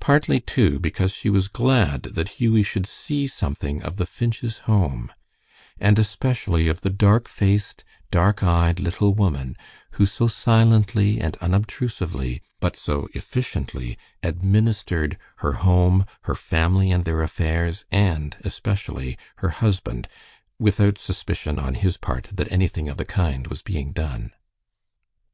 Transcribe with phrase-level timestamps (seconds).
[0.00, 5.10] Partly, too, because she was glad that Hughie should see something of the Finch's home,
[5.80, 9.56] and especially of the dark faced, dark eyed little woman
[9.92, 17.22] who so silently and unobtrusively, but so efficiently, administered her home, her family, and their
[17.22, 20.06] affairs, and especially her husband,
[20.58, 24.32] without suspicion on his part that anything of the kind was being done.